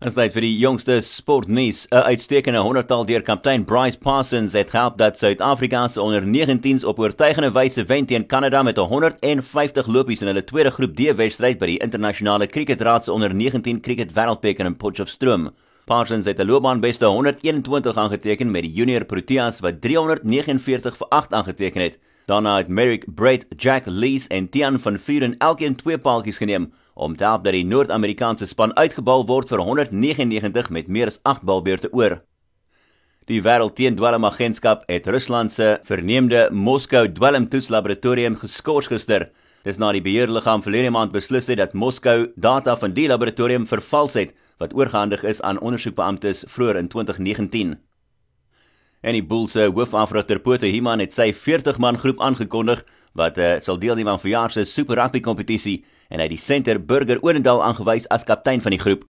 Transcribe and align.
As 0.00 0.14
dit 0.16 0.32
vir 0.32 0.46
die 0.46 0.54
jongste 0.56 0.94
sportnuus, 1.04 1.82
'n 1.92 2.06
uitstekende 2.08 2.60
100-tal 2.64 3.04
deur 3.04 3.20
kaptein 3.20 3.66
Bryce 3.68 3.98
Parsons 3.98 4.54
het 4.56 4.72
help 4.72 4.96
dat 4.96 5.18
Suid-Afrika 5.18 5.88
se 5.88 6.00
onder 6.00 6.22
19s 6.24 6.84
op 6.84 6.98
oortuigende 6.98 7.52
wyse 7.52 7.84
wen 7.84 8.06
teen 8.06 8.26
Kanada 8.26 8.62
met 8.62 8.78
150 8.78 9.86
lopies 9.86 10.22
in 10.22 10.26
hulle 10.26 10.44
tweede 10.44 10.70
groep 10.70 10.96
D 10.96 11.12
wedstryd 11.16 11.58
by 11.58 11.66
die 11.66 11.82
internasionale 11.84 12.46
kriketraad 12.46 13.04
se 13.04 13.12
onder 13.12 13.34
19 13.34 13.80
kriket 13.80 14.14
wêreldbeker 14.14 14.64
in 14.64 14.76
Potchefstroom. 14.76 15.50
Parsons 15.84 16.24
het 16.24 16.40
'n 16.40 16.46
loopbaanbeste 16.46 17.04
121 17.04 17.96
aangeteken 17.96 18.50
met 18.50 18.62
die 18.62 18.72
junior 18.72 19.04
Proteas 19.04 19.60
wat 19.60 19.80
349 19.82 20.96
vir 20.96 21.08
8 21.08 21.32
aangeteken 21.32 21.82
het. 21.82 21.98
Daarna 22.30 22.56
het 22.56 22.68
Merrick 22.68 23.14
Brett, 23.14 23.46
Jack 23.56 23.82
Lees 23.86 24.26
en 24.26 24.48
Tian 24.48 24.80
van 24.80 24.98
Vuren 24.98 25.34
elkeen 25.38 25.74
twee 25.76 25.98
paaltjies 25.98 26.36
geneem 26.36 26.72
om 26.94 27.16
te 27.16 27.24
help 27.24 27.42
dat 27.44 27.56
die 27.56 27.64
Noord-Amerikaanse 27.66 28.46
span 28.46 28.76
uitgebal 28.76 29.24
word 29.26 29.50
vir 29.50 29.58
199 29.58 30.70
met 30.70 30.86
meer 30.86 31.10
as 31.10 31.18
8 31.22 31.42
balbeurte 31.42 31.90
oor. 31.90 32.20
Die 33.26 33.40
Wêreldteendwelmagentskap 33.42 34.86
het 34.86 35.10
Rusland 35.10 35.52
se 35.52 35.80
verneemde 35.82 36.46
Moskou 36.52 37.08
dwelmtoetslaboratorium 37.10 38.38
geskort 38.38 38.86
gister. 38.94 39.32
Dis 39.66 39.82
na 39.82 39.90
die 39.90 40.06
beheerliggaam 40.06 40.62
verlede 40.62 40.94
maand 40.94 41.10
beslis 41.10 41.50
het 41.50 41.58
dat 41.58 41.74
Moskou 41.74 42.30
data 42.36 42.78
van 42.78 42.94
die 42.94 43.10
laboratorium 43.10 43.66
vervals 43.66 44.14
het 44.14 44.36
wat 44.62 44.78
oorgehandig 44.78 45.26
is 45.26 45.42
aan 45.42 45.58
ondersoekbeamptes 45.58 46.46
vroeër 46.46 46.84
in 46.84 46.94
2019. 46.94 47.80
En 49.00 49.16
die 49.16 49.24
Bulls 49.24 49.54
se 49.56 49.70
hoofafrigter 49.72 50.42
Pote 50.44 50.68
Himan 50.68 51.00
het 51.00 51.14
sy 51.14 51.30
40 51.32 51.78
man 51.80 51.98
groep 51.98 52.20
aangekondig 52.20 52.82
wat 53.16 53.38
uh, 53.40 53.54
sal 53.64 53.80
deelneem 53.80 54.10
aan 54.12 54.20
verjaar 54.20 54.52
se 54.52 54.66
Super 54.68 55.00
Rugby 55.00 55.22
kompetisie 55.24 55.78
en 56.10 56.20
hy 56.20 56.28
het 56.28 56.34
die 56.36 56.42
senter 56.42 56.80
Burger 56.84 57.22
Odendaal 57.24 57.64
aangewys 57.64 58.08
as 58.12 58.28
kaptein 58.28 58.60
van 58.60 58.76
die 58.76 58.82
groep. 58.82 59.09